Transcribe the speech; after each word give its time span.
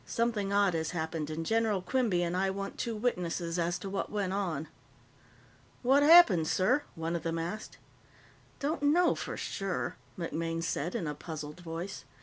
Something 0.03 0.51
odd 0.51 0.73
has 0.73 0.89
happened, 0.97 1.29
and 1.29 1.45
General 1.45 1.79
Quinby 1.79 2.23
and 2.23 2.35
I 2.35 2.49
want 2.49 2.79
two 2.79 2.95
witnesses 2.95 3.59
as 3.59 3.77
to 3.77 3.87
what 3.87 4.11
went 4.11 4.33
on." 4.33 4.67
"What 5.83 6.01
happened, 6.01 6.47
sir?" 6.47 6.85
one 6.95 7.15
of 7.15 7.21
them 7.21 7.37
asked. 7.37 7.77
"Don't 8.57 8.81
know 8.81 9.13
for 9.13 9.37
sure," 9.37 9.97
MacMaine 10.17 10.63
said 10.63 10.95
in 10.95 11.05
a 11.05 11.13
puzzled 11.13 11.59
voice. 11.59 12.03